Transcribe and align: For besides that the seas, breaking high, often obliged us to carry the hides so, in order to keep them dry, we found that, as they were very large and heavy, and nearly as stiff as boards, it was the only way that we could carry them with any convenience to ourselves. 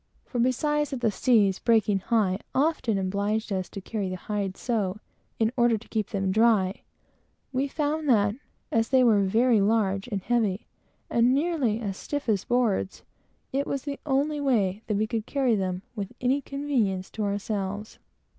For 0.25 0.39
besides 0.39 0.89
that 0.89 1.01
the 1.01 1.11
seas, 1.11 1.59
breaking 1.59 1.99
high, 1.99 2.39
often 2.55 2.97
obliged 2.97 3.51
us 3.53 3.69
to 3.69 3.79
carry 3.79 4.09
the 4.09 4.15
hides 4.15 4.59
so, 4.59 4.97
in 5.37 5.51
order 5.55 5.77
to 5.77 5.87
keep 5.87 6.09
them 6.09 6.31
dry, 6.31 6.81
we 7.53 7.67
found 7.67 8.09
that, 8.09 8.33
as 8.71 8.89
they 8.89 9.03
were 9.03 9.21
very 9.21 9.61
large 9.61 10.07
and 10.07 10.23
heavy, 10.23 10.65
and 11.07 11.35
nearly 11.35 11.79
as 11.81 11.97
stiff 11.97 12.27
as 12.27 12.45
boards, 12.45 13.03
it 13.53 13.67
was 13.67 13.83
the 13.83 13.99
only 14.03 14.41
way 14.41 14.81
that 14.87 14.97
we 14.97 15.05
could 15.05 15.27
carry 15.27 15.53
them 15.55 15.83
with 15.95 16.11
any 16.19 16.41
convenience 16.41 17.11
to 17.11 17.23
ourselves. 17.23 17.99